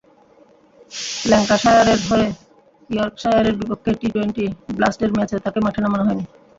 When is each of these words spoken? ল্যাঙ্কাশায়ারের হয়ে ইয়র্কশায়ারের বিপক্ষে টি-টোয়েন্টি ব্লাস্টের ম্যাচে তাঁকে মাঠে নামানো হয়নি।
ল্যাঙ্কাশায়ারের 1.25 1.99
হয়ে 2.09 2.27
ইয়র্কশায়ারের 2.89 3.55
বিপক্ষে 3.59 3.91
টি-টোয়েন্টি 4.01 4.45
ব্লাস্টের 4.75 5.11
ম্যাচে 5.13 5.35
তাঁকে 5.43 5.59
মাঠে 5.65 5.79
নামানো 5.81 6.03
হয়নি। 6.07 6.23